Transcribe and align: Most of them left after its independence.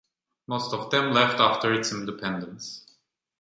Most 0.47 0.73
of 0.73 0.89
them 0.89 1.13
left 1.13 1.39
after 1.39 1.71
its 1.71 1.91
independence. 1.91 2.87